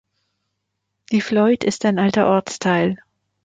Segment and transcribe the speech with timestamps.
[1.11, 2.97] Die Fleuth ist ein alter Ortsteil.